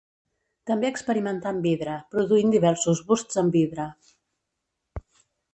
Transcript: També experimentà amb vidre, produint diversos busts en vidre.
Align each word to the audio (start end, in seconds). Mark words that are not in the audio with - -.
També 0.69 0.89
experimentà 0.93 1.51
amb 1.51 1.67
vidre, 1.67 1.99
produint 2.15 2.55
diversos 2.57 3.05
busts 3.13 3.41
en 3.45 3.55
vidre. 3.61 3.89